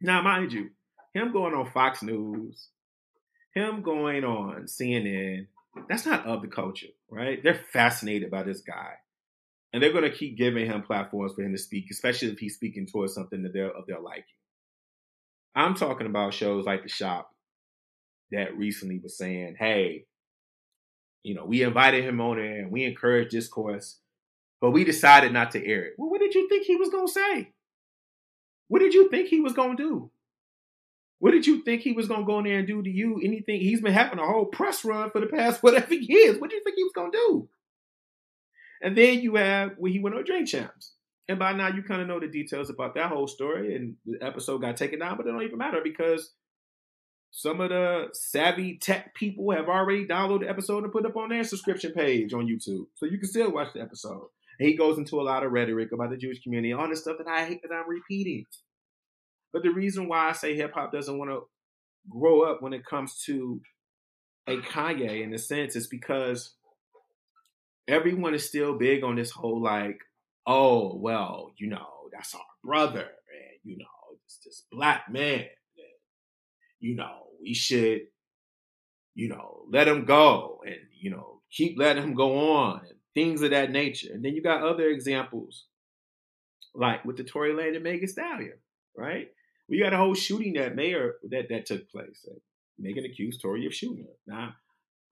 [0.00, 0.70] now, mind you,
[1.14, 2.68] him going on Fox News,
[3.54, 5.46] him going on CNN,
[5.88, 7.42] that's not of the culture, right?
[7.42, 8.94] They're fascinated by this guy.
[9.72, 12.54] And they're going to keep giving him platforms for him to speak, especially if he's
[12.54, 14.24] speaking towards something that they're of their liking.
[15.54, 17.30] I'm talking about shows like The Shop
[18.32, 20.06] that recently was saying, hey,
[21.26, 23.98] you know, we invited him on there and we encouraged discourse,
[24.60, 25.94] but we decided not to air it.
[25.98, 27.52] Well, what did you think he was going to say?
[28.68, 30.10] What did you think he was going to do?
[31.18, 33.20] What did you think he was going to go in there and do to you?
[33.24, 33.60] Anything?
[33.60, 36.38] He's been having a whole press run for the past whatever years.
[36.38, 37.48] What do you think he was going to do?
[38.82, 40.92] And then you have when he went on Drink Champs.
[41.28, 43.74] And by now you kind of know the details about that whole story.
[43.74, 46.30] And the episode got taken down, but it don't even matter because
[47.36, 51.18] some of the savvy tech people have already downloaded the episode and put it up
[51.18, 52.86] on their subscription page on YouTube.
[52.94, 54.28] So you can still watch the episode.
[54.58, 57.18] And he goes into a lot of rhetoric about the Jewish community, all the stuff
[57.18, 58.46] that I hate that I'm repeating.
[59.52, 61.42] But the reason why I say hip hop doesn't want to
[62.08, 63.60] grow up when it comes to
[64.46, 66.54] a Kanye in a sense is because
[67.86, 69.98] everyone is still big on this whole like,
[70.46, 75.44] oh, well, you know, that's our brother, and you know, it's this black man.
[76.78, 78.02] You know, we should,
[79.14, 82.80] you know, let him go and, you know, keep letting him go on.
[82.80, 84.12] And things of that nature.
[84.12, 85.64] And then you got other examples,
[86.74, 88.58] like with the Tory Lanez and Megan Stallion,
[88.96, 89.28] right?
[89.68, 92.24] We got a whole shooting that mayor that that took place.
[92.78, 94.32] Megan accused Tory of shooting her.
[94.32, 94.50] Now,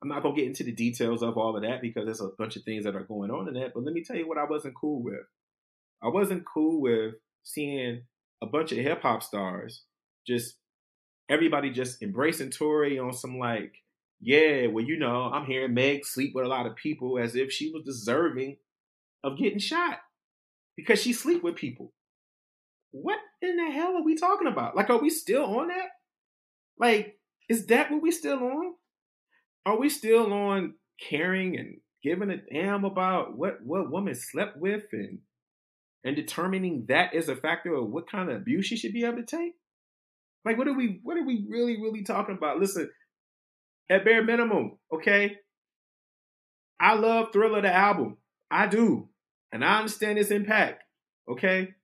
[0.03, 2.57] I'm not gonna get into the details of all of that because there's a bunch
[2.57, 3.73] of things that are going on in that.
[3.75, 5.25] But let me tell you what I wasn't cool with.
[6.03, 8.03] I wasn't cool with seeing
[8.43, 9.83] a bunch of hip hop stars
[10.27, 10.57] just
[11.29, 13.73] everybody just embracing Tory on some like
[14.21, 17.53] yeah, well, you know, I'm hearing Meg sleep with a lot of people as if
[17.53, 18.57] she was deserving
[19.23, 19.99] of getting shot
[20.77, 21.93] because she sleep with people.
[22.93, 24.77] What in the hell are we talking about?
[24.77, 25.89] Like, are we still on that?
[26.79, 27.19] Like,
[27.51, 28.75] is that what we still on?
[29.67, 34.85] Are we still on caring and giving a damn about what what woman slept with
[34.93, 35.19] and
[36.05, 39.19] and determining that is a factor of what kind of abuse she should be able
[39.19, 39.55] to take?
[40.45, 42.59] Like, what are we what are we really really talking about?
[42.59, 42.91] Listen,
[43.91, 45.37] at bare minimum, okay?
[46.81, 48.19] I love Thriller the album.
[48.51, 49.09] I do.
[49.53, 50.83] And I understand its impact,
[51.31, 51.75] okay?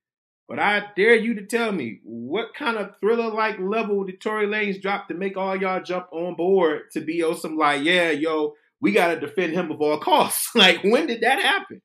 [0.47, 4.47] But I dare you to tell me what kind of thriller like level did Tory
[4.47, 8.11] Lanez drop to make all y'all jump on board to be on some like, yeah,
[8.11, 10.49] yo, we gotta defend him at all costs.
[10.55, 11.81] like, when did that happen?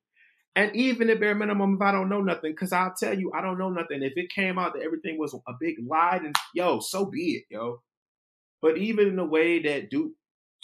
[0.57, 3.43] And even at bare minimum, if I don't know nothing, because I'll tell you, I
[3.43, 4.03] don't know nothing.
[4.03, 7.45] If it came out that everything was a big lie, then yo, so be it,
[7.51, 7.83] yo.
[8.63, 10.13] But even in the way that Duke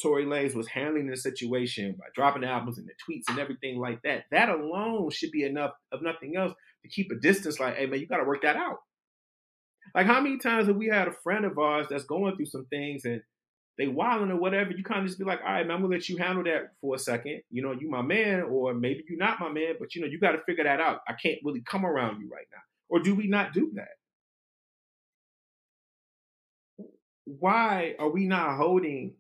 [0.01, 3.79] Tory Lanez was handling the situation by dropping the albums and the tweets and everything
[3.79, 7.61] like that, that alone should be enough of nothing else to keep a distance.
[7.61, 8.79] Like, hey man, you got to work that out.
[9.95, 12.65] Like, how many times have we had a friend of ours that's going through some
[12.71, 13.21] things and
[13.83, 14.73] they wilding or whatever?
[14.73, 16.73] You kind of just be like, all right, man, I'm gonna let you handle that
[16.81, 17.43] for a second.
[17.51, 20.19] You know, you my man, or maybe you're not my man, but you know, you
[20.19, 21.01] got to figure that out.
[21.09, 22.63] I can't really come around you right now.
[22.89, 23.89] Or do we not do that?
[27.25, 29.15] why are we not holding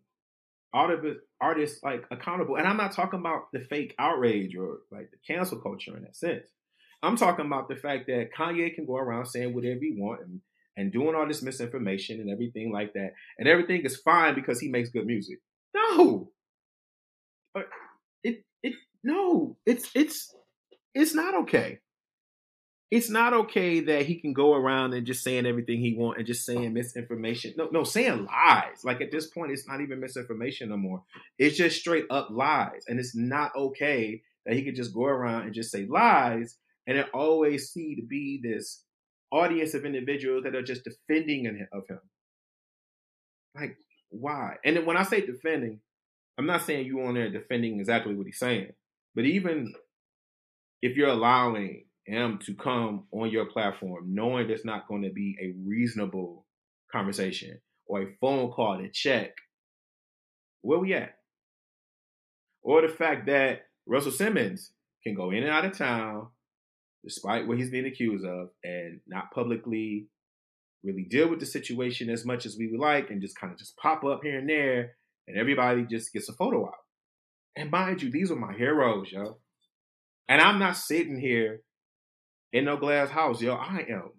[0.72, 2.56] artists like accountable?
[2.56, 6.16] And I'm not talking about the fake outrage or like the cancel culture in that
[6.16, 6.46] sense.
[7.02, 10.40] I'm talking about the fact that Kanye can go around saying whatever he want and,
[10.76, 14.68] and doing all this misinformation and everything like that, and everything is fine because he
[14.68, 15.38] makes good music.
[15.74, 16.30] No,
[17.54, 17.62] uh,
[18.22, 20.34] it it no, it's it's
[20.94, 21.78] it's not okay
[22.92, 26.26] it's not okay that he can go around and just saying everything he want and
[26.26, 27.54] just saying misinformation.
[27.56, 28.84] No, no, saying lies.
[28.84, 31.02] Like at this point, it's not even misinformation no more.
[31.38, 35.44] It's just straight up lies, and it's not okay that he could just go around
[35.44, 38.84] and just say lies, and it always see to be this
[39.32, 42.00] audience of individuals that are just defending of him.
[43.54, 43.76] Like
[44.10, 44.56] why?
[44.64, 45.80] And when I say defending,
[46.38, 48.72] I'm not saying you on there defending exactly what he's saying,
[49.14, 49.72] but even
[50.82, 55.36] if you're allowing him to come on your platform knowing there's not going to be
[55.40, 56.44] a reasonable
[56.90, 59.32] conversation or a phone call to check,
[60.62, 61.14] where we at?
[62.62, 66.28] Or the fact that Russell Simmons can go in and out of town
[67.04, 70.06] despite what he's being accused of and not publicly
[70.84, 73.58] really deal with the situation as much as we would like and just kind of
[73.58, 74.92] just pop up here and there
[75.26, 76.74] and everybody just gets a photo out.
[77.56, 79.38] And mind you, these are my heroes, yo.
[80.28, 81.60] And I'm not sitting here
[82.52, 83.54] in no glass house, yo.
[83.54, 84.10] I am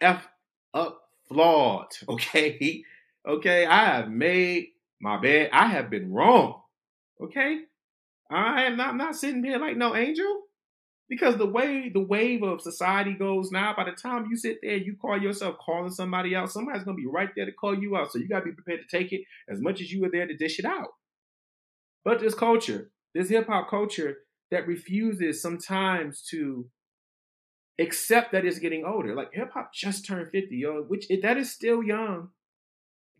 [0.00, 0.26] F
[0.74, 2.82] up flawed, okay?
[3.26, 4.68] Okay, I have made
[5.00, 5.50] my bed.
[5.52, 6.60] I have been wrong,
[7.22, 7.60] okay?
[8.30, 10.42] I am not, I'm not sitting here like no angel.
[11.08, 14.76] Because the way the wave of society goes now, by the time you sit there,
[14.76, 18.12] you call yourself calling somebody out, somebody's gonna be right there to call you out.
[18.12, 20.36] So you gotta be prepared to take it as much as you are there to
[20.36, 20.94] dish it out.
[22.04, 24.18] But this culture, this hip hop culture
[24.50, 26.68] that refuses sometimes to
[27.78, 29.14] accept that it's getting older.
[29.14, 32.30] Like hip hop just turned 50, yo, which that is still young.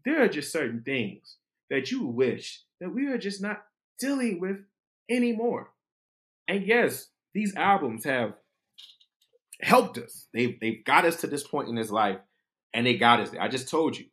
[0.04, 1.36] There are just certain things
[1.70, 3.64] that you wish that we are just not
[3.98, 4.58] dealing with
[5.10, 5.72] anymore.
[6.48, 8.32] And yes, these albums have
[9.60, 10.26] helped us.
[10.32, 12.18] They've they've got us to this point in his life,
[12.72, 13.42] and they got us there.
[13.42, 14.06] I just told you,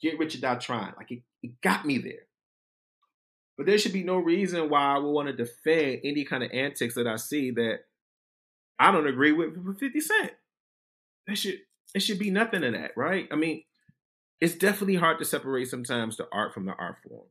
[0.00, 0.94] get rich or die trying.
[0.96, 2.26] Like it, it got me there.
[3.58, 6.50] But there should be no reason why I would want to defend any kind of
[6.50, 7.80] antics that I see that
[8.78, 10.32] I don't agree with with 50 Cent.
[11.26, 11.58] That should
[11.94, 13.28] it should be nothing in that, right?
[13.30, 13.64] I mean,
[14.40, 17.26] it's definitely hard to separate sometimes the art from the art form.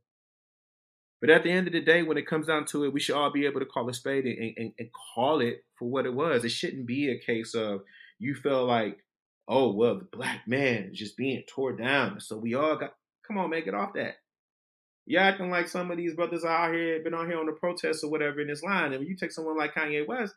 [1.21, 3.15] But at the end of the day, when it comes down to it, we should
[3.15, 6.13] all be able to call a spade and, and, and call it for what it
[6.13, 6.43] was.
[6.43, 7.81] It shouldn't be a case of
[8.19, 8.99] you feel like,
[9.47, 12.19] oh, well, the black man is just being tore down.
[12.19, 12.93] So we all got,
[13.27, 14.15] come on, make it off that.
[15.05, 18.03] You're acting like some of these brothers out here, been out here on the protests
[18.03, 18.91] or whatever in this line.
[18.91, 20.33] And when you take someone like Kanye West,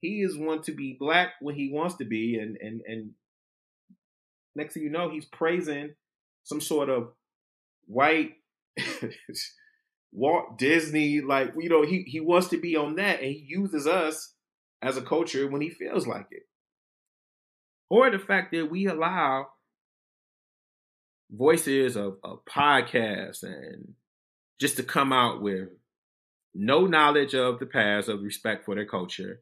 [0.00, 2.36] he is one to be black when he wants to be.
[2.36, 3.10] And, and, and
[4.56, 5.94] next thing you know, he's praising
[6.42, 7.12] some sort of
[7.86, 8.32] white
[10.12, 13.86] Walt Disney, like you know, he he wants to be on that, and he uses
[13.86, 14.34] us
[14.82, 16.42] as a culture when he feels like it,
[17.88, 19.48] or the fact that we allow
[21.30, 23.94] voices of, of podcasts and
[24.60, 25.68] just to come out with
[26.54, 29.40] no knowledge of the past, of respect for their culture,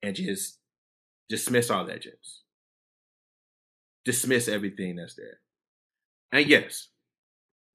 [0.00, 0.58] and just
[1.28, 2.42] dismiss our legends,
[4.04, 5.40] dismiss everything that's there.
[6.30, 6.88] And yes,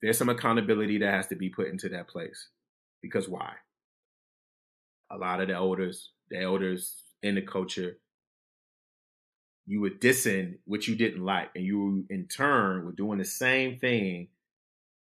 [0.01, 2.49] there's some accountability that has to be put into that place.
[3.01, 3.53] Because why?
[5.11, 7.97] A lot of the elders, the elders in the culture,
[9.65, 13.77] you were dissing what you didn't like, and you in turn were doing the same
[13.77, 14.29] thing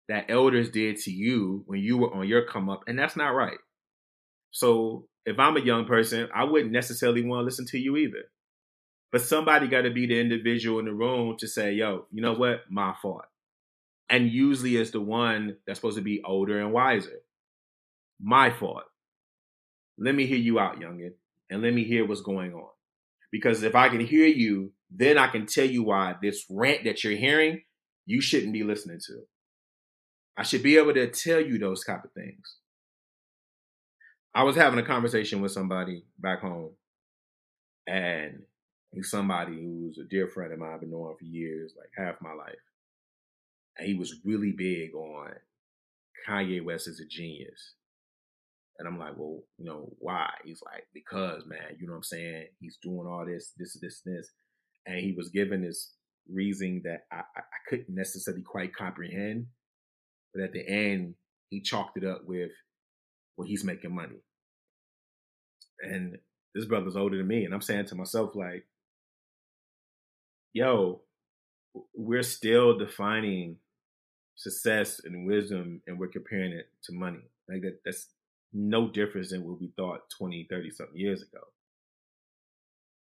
[0.09, 3.35] that elders did to you when you were on your come up, and that's not
[3.35, 3.57] right.
[4.51, 8.23] So if I'm a young person, I wouldn't necessarily want to listen to you either.
[9.11, 12.33] But somebody got to be the individual in the room to say, yo, you know
[12.33, 12.61] what?
[12.69, 13.25] My fault
[14.09, 17.21] and usually is the one that's supposed to be older and wiser.
[18.21, 18.83] My fault.
[19.97, 21.13] Let me hear you out, youngin,
[21.49, 22.69] and let me hear what's going on.
[23.31, 27.03] Because if I can hear you, then I can tell you why this rant that
[27.03, 27.63] you're hearing,
[28.05, 29.23] you shouldn't be listening to.
[30.37, 32.57] I should be able to tell you those type of things.
[34.33, 36.71] I was having a conversation with somebody back home,
[37.87, 38.43] and
[39.01, 40.71] somebody who's a dear friend of mine.
[40.73, 42.55] I've been knowing for years, like half my life
[43.79, 45.31] he was really big on
[46.27, 47.73] Kanye West is a genius.
[48.79, 50.29] And I'm like, well, you know, why?
[50.45, 52.47] He's like, because, man, you know what I'm saying?
[52.59, 54.29] He's doing all this, this, this, this.
[54.85, 55.93] And he was given this
[56.31, 59.47] reasoning that I, I couldn't necessarily quite comprehend.
[60.33, 61.15] But at the end,
[61.49, 62.51] he chalked it up with,
[63.35, 64.21] well, he's making money.
[65.81, 66.17] And
[66.53, 67.45] this brother's older than me.
[67.45, 68.67] And I'm saying to myself, like,
[70.53, 71.01] yo,
[71.95, 73.57] we're still defining
[74.37, 77.23] success and wisdom and we're comparing it to money.
[77.49, 78.07] Like that, that's
[78.53, 81.41] no difference than what we thought 20, 30 something years ago.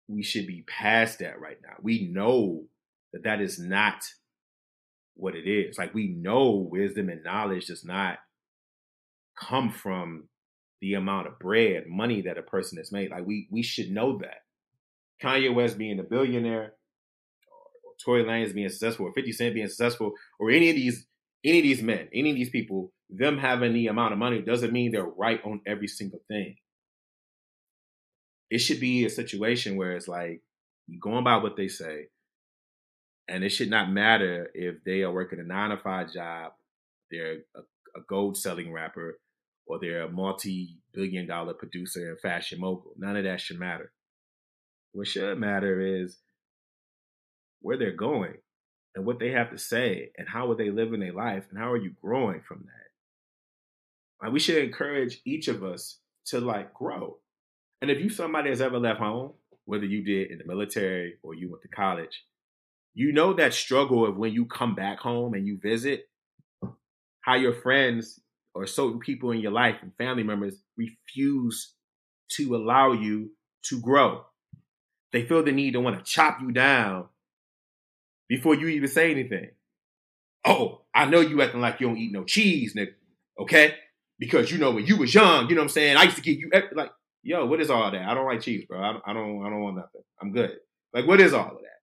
[0.09, 1.75] We should be past that right now.
[1.81, 2.65] We know
[3.13, 4.05] that that is not
[5.15, 5.79] what it is.
[5.79, 8.19] Like we know wisdom and knowledge does not
[9.39, 10.29] come from
[10.81, 13.11] the amount of bread, money that a person has made.
[13.11, 14.43] Like we we should know that.
[15.23, 16.73] Kanye West being a billionaire,
[17.47, 21.07] or, or Tory Lanez being successful, or 50 Cent being successful, or any of these
[21.45, 24.73] any of these men, any of these people, them having the amount of money doesn't
[24.73, 26.57] mean they're right on every single thing.
[28.51, 30.43] It should be a situation where it's like
[30.87, 32.09] you going by what they say,
[33.29, 36.53] and it should not matter if they are working a nine to five job,
[37.11, 37.61] they're a,
[37.97, 39.19] a gold selling rapper,
[39.67, 42.93] or they're a multi billion dollar producer and fashion mogul.
[42.97, 43.93] None of that should matter.
[44.93, 46.19] What should matter is
[47.61, 48.35] where they're going
[48.95, 51.71] and what they have to say and how are they living their life and how
[51.71, 54.25] are you growing from that.
[54.25, 57.19] Like we should encourage each of us to like grow.
[57.81, 59.33] And if you somebody that's ever left home,
[59.65, 62.25] whether you did in the military or you went to college,
[62.95, 66.09] you know that struggle of when you come back home and you visit,
[67.23, 68.21] how your friends
[68.55, 71.75] or certain people in your life and family members refuse
[72.33, 73.31] to allow you
[73.63, 74.25] to grow.
[75.13, 77.07] They feel the need to want to chop you down
[78.31, 79.51] before you even say anything.
[80.45, 82.95] Oh, I know you acting like you don't eat no cheese, nigga.
[83.39, 83.75] Okay?
[84.21, 85.97] Because you know when you was young, you know what I'm saying?
[85.97, 88.09] I used to give you like, yo, what is all that?
[88.09, 88.81] I don't like cheese, bro.
[88.81, 90.03] I, I don't I don't want nothing.
[90.23, 90.53] I'm good.
[90.95, 91.81] Like, what is all of that?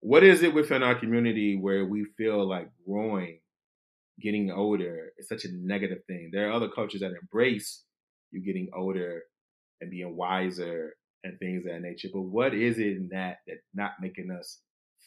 [0.00, 3.38] What is it within our community where we feel like growing,
[4.20, 6.30] getting older is such a negative thing?
[6.32, 7.84] There are other cultures that embrace
[8.32, 9.22] you getting older
[9.80, 12.08] and being wiser and things that nature.
[12.12, 14.58] But what is it in that that's not making us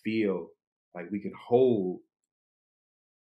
[0.04, 0.50] feel
[0.96, 2.00] like we can hold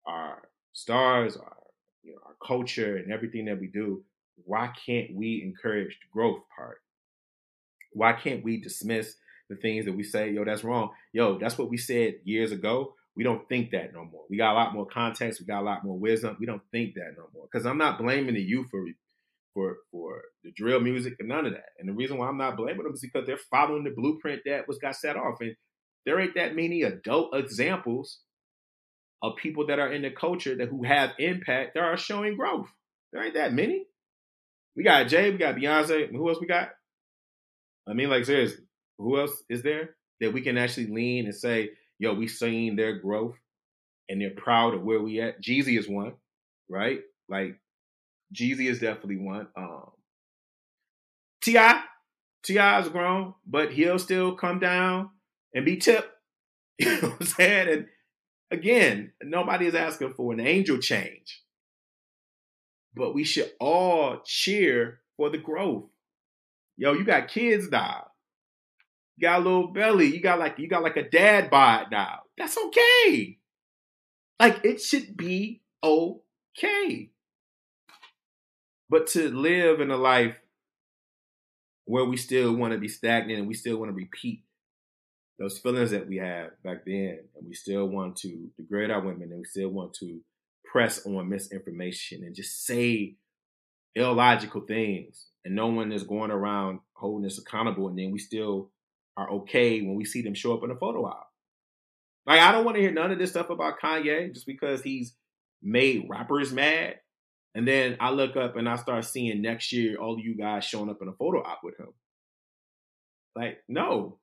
[0.05, 1.57] our stars, our
[2.03, 4.03] you know, our culture and everything that we do?
[4.45, 6.81] Why can't we encourage the growth part?
[7.91, 9.15] Why can't we dismiss
[9.49, 10.89] the things that we say, yo, that's wrong.
[11.13, 12.93] Yo, that's what we said years ago.
[13.15, 14.23] We don't think that no more.
[14.29, 15.39] We got a lot more context.
[15.39, 16.37] We got a lot more wisdom.
[16.39, 17.47] We don't think that no more.
[17.51, 18.85] Because I'm not blaming the youth for
[19.53, 21.69] for for the drill music and none of that.
[21.79, 24.67] And the reason why I'm not blaming them is because they're following the blueprint that
[24.67, 25.37] was got set off.
[25.39, 25.55] And
[26.07, 28.19] there ain't that many adult examples
[29.21, 32.69] of people that are in the culture that who have impact that are showing growth.
[33.11, 33.83] There ain't that many.
[34.73, 36.69] We got Jay, we got Beyonce, who else we got?
[37.89, 38.63] I mean, like seriously,
[38.97, 42.99] who else is there that we can actually lean and say, yo, we seen their
[42.99, 43.35] growth
[44.07, 45.41] and they're proud of where we at?
[45.41, 46.13] Jeezy is one,
[46.69, 47.01] right?
[47.27, 47.59] Like
[48.33, 49.47] Jeezy is definitely one.
[49.57, 49.91] Um
[51.41, 51.81] T.I.
[52.43, 52.79] T.I.
[52.79, 55.09] is grown, but he'll still come down
[55.53, 56.09] and be tipped.
[56.79, 57.69] You know what I'm saying?
[57.69, 57.87] And
[58.51, 61.41] again, nobody is asking for an angel change.
[62.95, 65.85] But we should all cheer for the growth.
[66.77, 68.07] Yo, you got kids now.
[69.15, 70.05] You got a little belly.
[70.05, 72.19] You got like you got like a dad bod now.
[72.37, 73.39] That's okay.
[74.39, 77.09] Like it should be okay.
[78.89, 80.35] But to live in a life
[81.85, 84.43] where we still want to be stagnant and we still want to repeat
[85.39, 89.29] those feelings that we had back then, and we still want to degrade our women,
[89.31, 90.19] and we still want to
[90.65, 93.15] press on misinformation and just say
[93.95, 98.71] illogical things, and no one is going around holding us accountable, and then we still
[99.15, 101.31] are okay when we see them show up in a photo op.
[102.25, 105.15] Like I don't want to hear none of this stuff about Kanye just because he's
[105.61, 106.95] made rappers mad.
[107.55, 110.89] And then I look up and I start seeing next year all you guys showing
[110.89, 111.93] up in a photo op with him.
[113.35, 114.19] Like, no.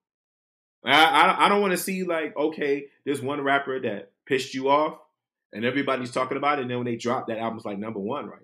[0.84, 4.98] I, I, don't want to see like, okay, there's one rapper that pissed you off
[5.52, 8.26] and everybody's talking about it, and then when they drop that album's like number one
[8.26, 8.40] right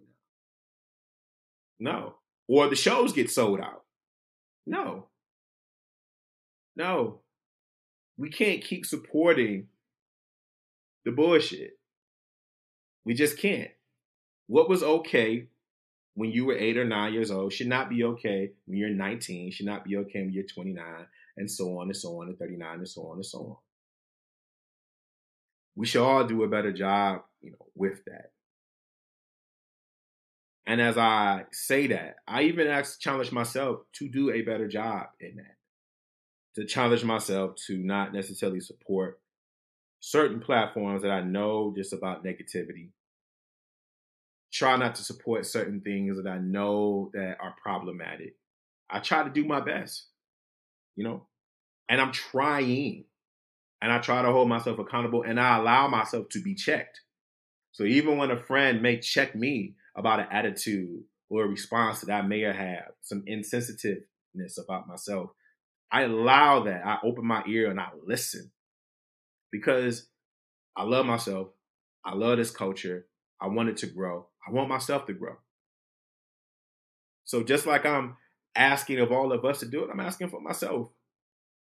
[1.80, 1.92] now.
[1.92, 2.14] No.
[2.48, 3.84] Or the shows get sold out.
[4.66, 5.08] No.
[6.76, 7.20] No,
[8.16, 9.66] we can't keep supporting
[11.04, 11.78] the bullshit.
[13.04, 13.70] We just can't.
[14.46, 15.48] What was okay
[16.14, 19.50] when you were eight or nine years old should not be okay when you're 19,
[19.50, 20.84] should not be okay when you're 29,
[21.36, 23.56] and so on and so on, and 39, and so on and so on.
[25.76, 28.32] We should all do a better job, you know, with that.
[30.66, 35.06] And as I say that, I even ask challenge myself to do a better job
[35.20, 35.56] in that
[36.54, 39.20] to challenge myself to not necessarily support
[40.00, 42.90] certain platforms that I know just about negativity.
[44.52, 48.34] Try not to support certain things that I know that are problematic.
[48.88, 50.06] I try to do my best,
[50.96, 51.26] you know,
[51.88, 53.04] and I'm trying.
[53.82, 57.00] And I try to hold myself accountable and I allow myself to be checked.
[57.72, 62.12] So even when a friend may check me about an attitude or a response that
[62.12, 65.30] I may have, some insensitiveness about myself,
[65.90, 66.84] I allow that.
[66.84, 68.50] I open my ear and I listen
[69.50, 70.08] because
[70.76, 71.48] I love myself.
[72.04, 73.06] I love this culture.
[73.40, 74.26] I want it to grow.
[74.46, 75.36] I want myself to grow.
[77.24, 78.16] So just like I'm
[78.54, 80.88] asking of all of us to do it, I'm asking for myself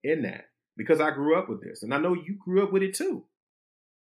[0.05, 2.83] in that because I grew up with this and I know you grew up with
[2.83, 3.25] it too.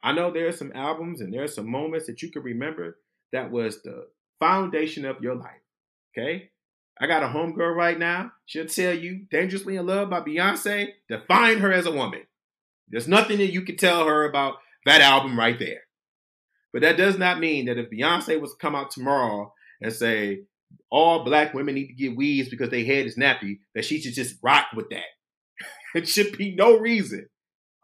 [0.03, 2.97] I know there are some albums and there are some moments that you can remember
[3.31, 4.07] that was the
[4.39, 5.61] foundation of your life.
[6.17, 6.49] Okay.
[6.99, 8.31] I got a homegirl right now.
[8.45, 12.21] She'll tell you Dangerously in Love by Beyonce define her as a woman.
[12.87, 14.55] There's nothing that you can tell her about
[14.85, 15.81] that album right there.
[16.71, 20.43] But that does not mean that if Beyonce was to come out tomorrow and say
[20.89, 24.13] all black women need to get weaves because their head is nappy, that she should
[24.13, 25.03] just rock with that.
[25.95, 27.27] it should be no reason.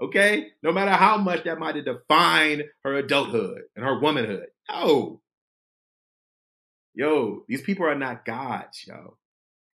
[0.02, 0.48] Okay?
[0.64, 4.48] No matter how much that might have defined her adulthood and her womanhood.
[4.70, 5.22] No.
[6.94, 9.18] Yo, these people are not gods, yo.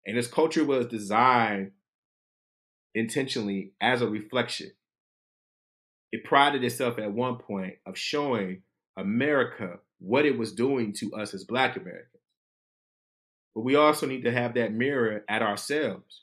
[0.06, 1.72] And this culture was designed
[2.94, 4.70] intentionally as a reflection.
[6.12, 8.62] It prided itself at one point of showing
[8.96, 12.17] America what it was doing to us as Black Americans.
[13.58, 16.22] But we also need to have that mirror at ourselves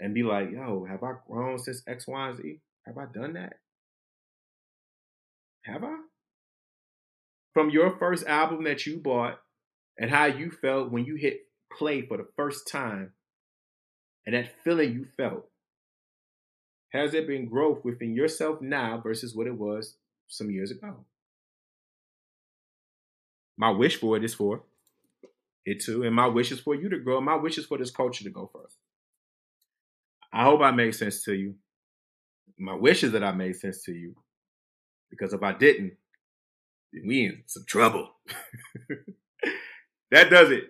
[0.00, 2.58] and be like, yo, have I grown since X, Y, and Z?
[2.84, 3.60] Have I done that?
[5.62, 5.94] Have I?
[7.54, 9.38] From your first album that you bought
[9.96, 11.42] and how you felt when you hit
[11.72, 13.12] play for the first time
[14.26, 15.46] and that feeling you felt,
[16.88, 19.94] has there been growth within yourself now versus what it was
[20.26, 21.04] some years ago?
[23.56, 24.64] My wish for it is for
[25.66, 27.20] it too, and my wish is for you to grow.
[27.20, 28.78] My wish is for this culture to go first.
[30.32, 31.56] I hope I made sense to you.
[32.58, 34.14] My wish is that I made sense to you,
[35.10, 35.94] because if I didn't,
[36.92, 38.10] then we in some trouble.
[40.10, 40.64] that does it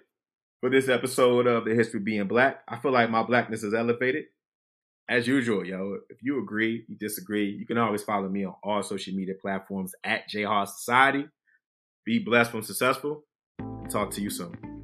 [0.61, 2.63] for this episode of the History of Being Black.
[2.67, 4.25] I feel like my blackness is elevated.
[5.09, 8.83] As usual, yo, if you agree, you disagree, you can always follow me on all
[8.83, 11.29] social media platforms at J Society.
[12.05, 13.25] Be blessed from successful.
[13.89, 14.76] Talk to you soon.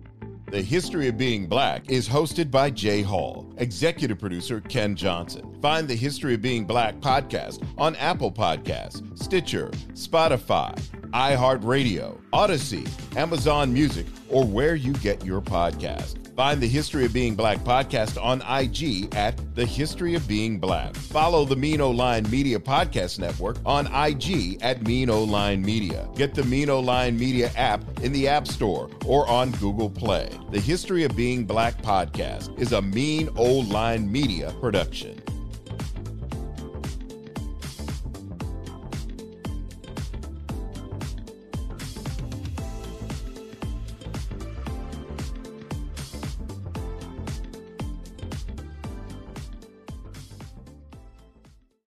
[0.53, 5.57] The History of Being Black is hosted by Jay Hall, executive producer Ken Johnson.
[5.63, 10.79] Find the History of Being Black podcast on Apple Podcasts, Stitcher, Spotify,
[11.13, 12.87] iHeartRadio, Audacy,
[13.17, 16.18] Amazon Music, or where you get your podcast.
[16.35, 20.97] Find the History of Being Black podcast on IG at The History of Being Black.
[20.97, 26.09] Follow the Mean O Line Media Podcast Network on IG at Mean O Line Media.
[26.16, 30.30] Get the Mean O Line Media app in the App Store or on Google Play.
[30.51, 35.22] The History of Being Black podcast is a Mean O Line Media production.